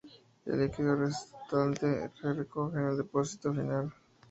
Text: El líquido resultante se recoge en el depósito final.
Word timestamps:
El 0.47 0.59
líquido 0.59 0.95
resultante 0.95 2.09
se 2.19 2.33
recoge 2.33 2.75
en 2.79 2.87
el 2.87 2.97
depósito 2.97 3.53
final. 3.53 3.93